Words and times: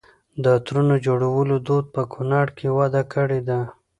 د 0.43 0.45
عطرو 0.57 0.81
جوړولو 1.05 1.55
دود 1.67 1.85
په 1.95 2.01
کونړ 2.13 2.47
کې 2.57 2.67
وده 2.77 3.01
کړې 3.13 3.39
ده. 3.49 3.59